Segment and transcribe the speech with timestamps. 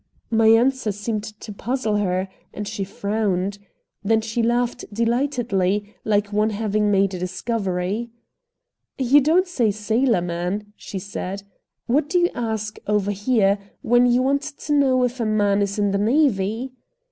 [0.31, 3.59] My answer seemed to puzzle her, and she frowned.
[4.03, 8.09] Then she laughed delightedly, like one having made a discovery.
[8.97, 11.43] "You don't say 'sailorman,'" she said.
[11.85, 15.77] "What do you ask, over here, when you want to know if a man is
[15.77, 16.73] in the navy?"